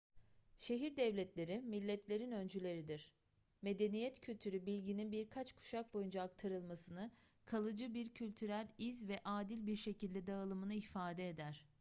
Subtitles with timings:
[0.57, 3.13] şehir devletleri milletlerin öncüleridir
[3.61, 7.11] medeniyet kültürü bilginin birkaç kuşak boyunca aktarılmasını
[7.45, 11.65] kalıcı bir kültürel iz ve adil bir şekilde dağılımını ifade eder